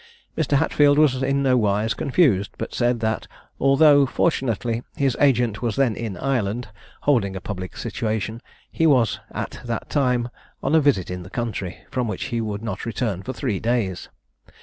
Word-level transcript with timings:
Mr. 0.35 0.57
Hatfield 0.57 0.97
was 0.97 1.21
in 1.21 1.43
nowise 1.43 1.93
confused, 1.93 2.49
but 2.57 2.73
said 2.73 3.01
that 3.01 3.27
although, 3.59 4.07
fortunately, 4.07 4.81
his 4.95 5.15
agent 5.19 5.61
was 5.61 5.75
then 5.75 5.95
in 5.95 6.17
Ireland 6.17 6.69
holding 7.01 7.35
a 7.35 7.39
public 7.39 7.77
situation, 7.77 8.41
he 8.71 8.87
was, 8.87 9.19
at 9.29 9.59
that 9.63 9.91
time, 9.91 10.29
on 10.63 10.73
a 10.73 10.81
visit 10.81 11.11
in 11.11 11.21
the 11.21 11.29
country, 11.29 11.83
from 11.91 12.07
which 12.07 12.23
he 12.33 12.41
would 12.41 12.63
not 12.63 12.83
return 12.83 13.21
for 13.21 13.31
three 13.33 13.59
days. 13.59 14.09